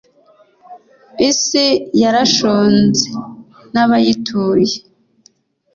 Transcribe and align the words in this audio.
Isi 1.29 1.65
yarashonze 2.01 3.07
n 3.73 3.75
abayituye 3.83 4.75